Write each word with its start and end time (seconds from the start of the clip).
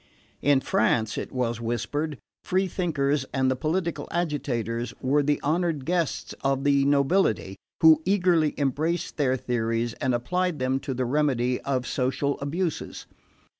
In 0.41 0.61
France, 0.61 1.15
it 1.15 1.31
was 1.31 1.61
whispered, 1.61 2.17
free 2.43 2.67
thinkers 2.67 3.23
and 3.35 3.53
political 3.59 4.07
agitators 4.09 4.95
were 4.99 5.21
the 5.21 5.39
honoured 5.43 5.85
guests 5.85 6.33
of 6.43 6.63
the 6.63 6.85
nobility, 6.85 7.55
who 7.81 8.01
eagerly 8.03 8.55
embraced 8.57 9.17
their 9.17 9.37
theories 9.37 9.93
and 10.01 10.15
applied 10.15 10.57
them 10.57 10.79
to 10.79 10.95
the 10.95 11.05
remedy 11.05 11.61
of 11.61 11.85
social 11.85 12.39
abuses. 12.39 13.05